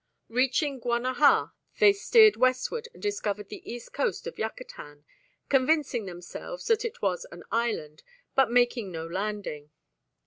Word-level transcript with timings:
Reaching 0.29 0.79
Guanaja 0.79 1.51
they 1.77 1.93
steered 1.93 2.35
westward 2.35 2.87
and 2.91 3.03
discovered 3.03 3.49
the 3.49 3.61
east 3.71 3.93
coast 3.93 4.25
of 4.25 4.39
Yucatan, 4.39 5.05
convincing 5.47 6.07
themselves 6.07 6.65
that 6.65 6.83
it 6.83 7.03
was 7.03 7.25
an 7.31 7.43
island, 7.51 8.01
but 8.33 8.49
making 8.49 8.91
no 8.91 9.05
landing. 9.05 9.69